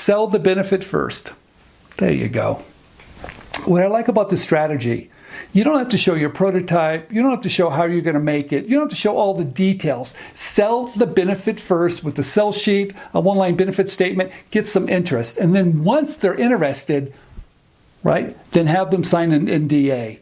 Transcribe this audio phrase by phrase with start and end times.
[0.00, 1.30] Sell the benefit first.
[1.98, 2.62] There you go.
[3.66, 5.10] What I like about this strategy,
[5.52, 7.12] you don't have to show your prototype.
[7.12, 8.64] You don't have to show how you're going to make it.
[8.64, 10.14] You don't have to show all the details.
[10.34, 14.88] Sell the benefit first with the sell sheet, a one line benefit statement, get some
[14.88, 15.36] interest.
[15.36, 17.12] And then once they're interested,
[18.02, 20.18] right, then have them sign an NDA.